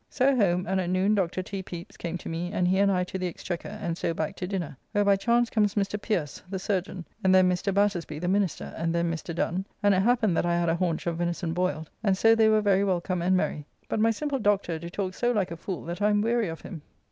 So 0.09 0.35
home, 0.35 0.65
and 0.67 0.81
at 0.81 0.89
noon 0.89 1.13
Dr. 1.13 1.43
T. 1.43 1.61
Pepys 1.61 1.95
came 1.95 2.17
to 2.17 2.27
me, 2.27 2.51
and 2.51 2.67
he 2.67 2.79
and 2.79 2.91
I 2.91 3.03
to 3.03 3.19
the 3.19 3.27
Exchequer, 3.27 3.69
and 3.69 3.95
so 3.95 4.15
back 4.15 4.35
to 4.37 4.47
dinner, 4.47 4.75
where 4.93 5.05
by 5.05 5.15
chance 5.15 5.51
comes 5.51 5.75
Mr. 5.75 6.01
Pierce, 6.01 6.41
the 6.49 6.57
chyrurgeon, 6.57 7.05
and 7.23 7.35
then 7.35 7.47
Mr. 7.47 7.71
Battersby, 7.71 8.17
the 8.17 8.27
minister, 8.27 8.73
and 8.75 8.95
then 8.95 9.11
Mr. 9.11 9.35
Dun, 9.35 9.63
and 9.83 9.93
it 9.93 10.01
happened 10.01 10.35
that 10.37 10.45
I 10.47 10.57
had 10.59 10.69
a 10.69 10.75
haunch 10.75 11.05
of 11.05 11.17
venison 11.19 11.53
boiled, 11.53 11.91
and 12.03 12.17
so 12.17 12.33
they 12.33 12.49
were 12.49 12.61
very 12.61 12.83
wellcome 12.83 13.21
and 13.21 13.37
merry; 13.37 13.63
but 13.87 13.99
my 13.99 14.09
simple 14.09 14.39
Dr. 14.39 14.79
do 14.79 14.89
talk 14.89 15.13
so 15.13 15.31
like 15.31 15.51
a 15.51 15.55
fool 15.55 15.83
that 15.85 16.01
I 16.01 16.09
am 16.09 16.21
weary 16.23 16.47
of 16.47 16.61
him. 16.61 16.81